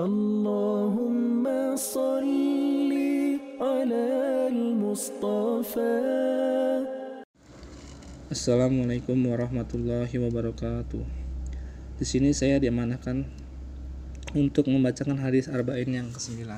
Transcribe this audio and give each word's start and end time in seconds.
اللهم 0.00 1.44
صل 1.76 2.24
على 3.60 4.04
المصطفى 4.48 6.00
Assalamualaikum 8.30 9.18
warahmatullahi 9.28 10.14
wabarakatuh. 10.14 11.02
Di 11.98 12.04
sini 12.08 12.32
saya 12.32 12.56
diamanahkan 12.62 13.26
untuk 14.32 14.72
membacakan 14.72 15.20
hadis 15.20 15.52
arba'in 15.52 15.92
yang 15.92 16.08
ke-9. 16.14 16.48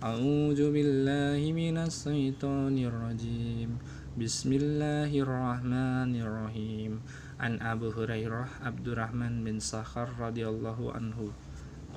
A'udzu 0.00 0.72
billahi 0.72 1.52
minas 1.52 2.08
syaitonir 2.08 2.94
rajim. 2.94 3.76
Bismillahirrahmanirrahim. 4.16 7.04
An 7.42 7.58
Abu 7.60 7.92
Hurairah 7.92 8.64
Abdurrahman 8.64 9.44
bin 9.44 9.60
Sakhar 9.60 10.08
radhiyallahu 10.16 10.94
anhu. 10.94 11.34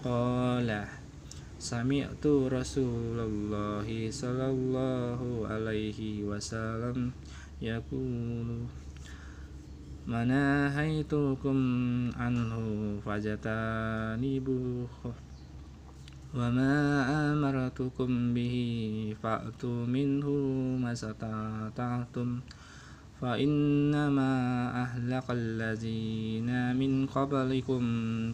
Qala 0.04 0.84
Sami'tu 1.56 2.52
Rasulullah 2.52 3.88
sallallahu 3.88 5.48
alaihi 5.48 6.28
wasallam 6.28 7.16
yaqulu 7.64 8.68
manahaitukum 10.04 11.56
anhu 12.20 13.00
fajatanibuhu 13.00 14.92
wa 16.36 16.52
ma 16.52 17.08
amaratukum 17.32 18.36
bihi 18.36 19.16
fa'tu 19.16 19.88
minhu 19.88 20.76
masata 20.84 21.72
taatum. 21.72 22.44
فإنما 23.23 24.33
أهلك 24.83 25.27
الذين 25.31 26.77
من 26.79 27.07
قبلكم 27.11 27.83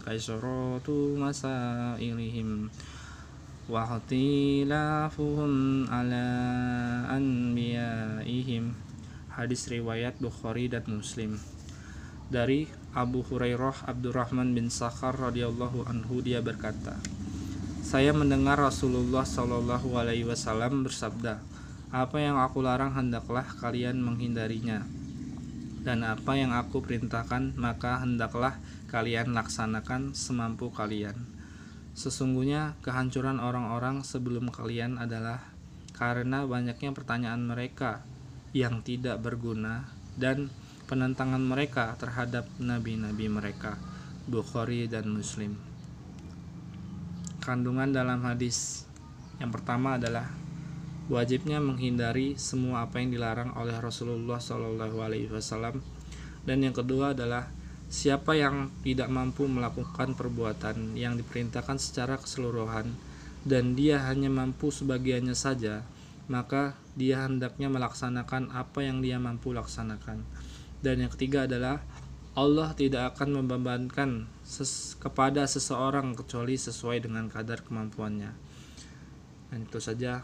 كثرة 0.04 0.88
مسائلهم 1.16 2.48
واختلافهم 3.68 5.52
على 5.88 6.26
أنبيائهم 7.16 8.64
Hadis 9.34 9.66
riwayat 9.66 10.14
Bukhari 10.22 10.70
dan 10.70 10.86
Muslim 10.86 11.42
dari 12.30 12.70
Abu 12.94 13.26
Hurairah 13.26 13.90
Abdurrahman 13.90 14.54
bin 14.54 14.70
Sakhar 14.70 15.18
radhiyallahu 15.18 15.90
anhu 15.90 16.22
dia 16.22 16.38
berkata 16.38 16.94
saya 17.82 18.14
mendengar 18.14 18.62
Rasulullah 18.62 19.26
Shallallahu 19.26 19.98
alaihi 19.98 20.22
wasallam 20.22 20.86
bersabda 20.86 21.42
apa 21.89 22.21
yang 22.21 22.37
aku 22.37 22.61
larang 22.61 22.93
hendaklah 22.93 23.45
kalian 23.57 23.97
menghindarinya. 23.97 24.85
Dan 25.81 26.05
apa 26.05 26.37
yang 26.37 26.53
aku 26.53 26.85
perintahkan 26.85 27.57
maka 27.57 28.05
hendaklah 28.05 28.61
kalian 28.93 29.33
laksanakan 29.33 30.13
semampu 30.13 30.69
kalian. 30.69 31.17
Sesungguhnya 31.97 32.77
kehancuran 32.85 33.41
orang-orang 33.41 34.05
sebelum 34.05 34.53
kalian 34.53 35.01
adalah 35.01 35.41
karena 35.97 36.45
banyaknya 36.45 36.93
pertanyaan 36.93 37.43
mereka 37.43 38.05
yang 38.53 38.85
tidak 38.85 39.19
berguna 39.19 39.89
dan 40.15 40.53
penentangan 40.85 41.41
mereka 41.41 41.93
terhadap 41.97 42.49
nabi-nabi 42.57 43.29
mereka 43.29 43.77
Bukhari 44.29 44.85
dan 44.85 45.09
Muslim. 45.09 45.57
Kandungan 47.41 47.89
dalam 47.89 48.21
hadis 48.25 48.85
yang 49.41 49.49
pertama 49.49 49.97
adalah 49.97 50.29
wajibnya 51.09 51.57
menghindari 51.57 52.37
semua 52.37 52.85
apa 52.85 53.01
yang 53.01 53.09
dilarang 53.11 53.57
oleh 53.57 53.75
Rasulullah 53.81 54.37
Wasallam 54.37 55.81
dan 56.45 56.57
yang 56.61 56.71
kedua 56.77 57.17
adalah 57.17 57.49
siapa 57.89 58.37
yang 58.37 58.69
tidak 58.85 59.09
mampu 59.09 59.49
melakukan 59.49 60.13
perbuatan 60.13 60.93
yang 60.93 61.17
diperintahkan 61.17 61.81
secara 61.81 62.21
keseluruhan 62.21 62.93
dan 63.43 63.73
dia 63.73 64.05
hanya 64.05 64.29
mampu 64.29 64.69
sebagiannya 64.69 65.33
saja 65.33 65.81
maka 66.29 66.77
dia 66.93 67.25
hendaknya 67.25 67.67
melaksanakan 67.73 68.53
apa 68.53 68.85
yang 68.85 69.01
dia 69.01 69.17
mampu 69.17 69.49
laksanakan. 69.51 70.21
Dan 70.79 71.03
yang 71.03 71.11
ketiga 71.11 71.49
adalah 71.49 71.81
Allah 72.37 72.71
tidak 72.77 73.17
akan 73.17 73.43
membebankan 73.43 74.29
ses 74.45 74.95
kepada 74.95 75.43
seseorang 75.49 76.13
kecuali 76.13 76.55
sesuai 76.55 77.03
dengan 77.03 77.27
kadar 77.27 77.65
kemampuannya. 77.65 78.31
Dan 79.49 79.59
itu 79.65 79.81
saja. 79.81 80.23